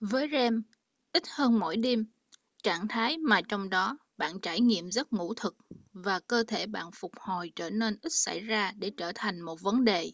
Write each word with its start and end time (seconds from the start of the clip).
với 0.00 0.28
rem 0.32 0.62
ít 1.12 1.22
hơn 1.36 1.58
mỗi 1.58 1.76
đêm 1.76 2.06
trạng 2.62 2.88
thái 2.88 3.18
mà 3.18 3.40
trong 3.48 3.70
đó 3.70 3.98
bạn 4.16 4.40
trải 4.42 4.60
nghiệm 4.60 4.90
giấc 4.90 5.12
ngủ 5.12 5.34
thực 5.34 5.56
và 5.92 6.20
cơ 6.26 6.44
thể 6.48 6.66
bạn 6.66 6.90
phục 6.94 7.12
hồi 7.20 7.52
trở 7.56 7.70
nên 7.70 7.98
ít 8.02 8.10
xảy 8.12 8.40
ra 8.40 8.72
để 8.76 8.90
trở 8.96 9.12
thành 9.14 9.40
một 9.40 9.60
vấn 9.62 9.84
đề 9.84 10.12